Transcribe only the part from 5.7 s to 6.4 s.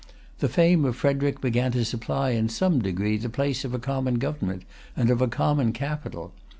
capital.